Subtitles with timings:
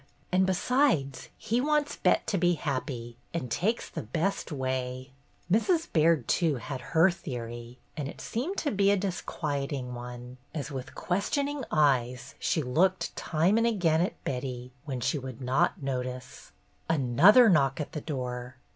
[0.31, 5.11] And besides, he wants Bet to be happy and takes the best way."
[5.51, 5.93] Mrs.
[5.93, 10.95] Baird, too, had her theory, and it seemed to be a disquieting one, as with
[10.95, 16.51] ques tioning eyes she looked time and again at Betty when she would not notice.
[16.89, 18.55] CHRISTMAS EVE 263 Another knock at the door.